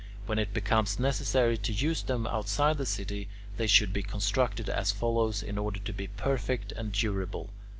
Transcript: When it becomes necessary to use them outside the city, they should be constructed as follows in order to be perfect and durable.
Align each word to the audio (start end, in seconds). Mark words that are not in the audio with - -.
When 0.25 0.39
it 0.39 0.51
becomes 0.51 0.97
necessary 0.97 1.59
to 1.59 1.71
use 1.71 2.01
them 2.01 2.25
outside 2.25 2.79
the 2.79 2.87
city, 2.87 3.29
they 3.57 3.67
should 3.67 3.93
be 3.93 4.01
constructed 4.01 4.67
as 4.67 4.91
follows 4.91 5.43
in 5.43 5.59
order 5.59 5.77
to 5.79 5.93
be 5.93 6.07
perfect 6.07 6.71
and 6.71 6.91
durable. 6.91 7.51